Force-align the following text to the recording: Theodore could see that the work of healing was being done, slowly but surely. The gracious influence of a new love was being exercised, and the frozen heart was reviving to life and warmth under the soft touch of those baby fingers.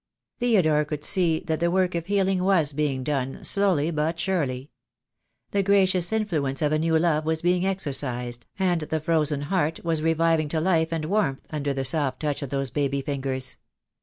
Theodore 0.39 0.83
could 0.83 1.03
see 1.03 1.41
that 1.41 1.59
the 1.59 1.69
work 1.69 1.93
of 1.93 2.07
healing 2.07 2.43
was 2.43 2.73
being 2.73 3.03
done, 3.03 3.45
slowly 3.45 3.91
but 3.91 4.19
surely. 4.19 4.71
The 5.51 5.61
gracious 5.61 6.11
influence 6.11 6.63
of 6.63 6.71
a 6.71 6.79
new 6.79 6.97
love 6.97 7.23
was 7.23 7.43
being 7.43 7.67
exercised, 7.67 8.47
and 8.57 8.81
the 8.81 8.99
frozen 8.99 9.41
heart 9.41 9.81
was 9.85 10.01
reviving 10.01 10.49
to 10.49 10.59
life 10.59 10.91
and 10.91 11.05
warmth 11.05 11.45
under 11.51 11.71
the 11.71 11.85
soft 11.85 12.19
touch 12.21 12.41
of 12.41 12.49
those 12.49 12.71
baby 12.71 13.03
fingers. 13.03 13.59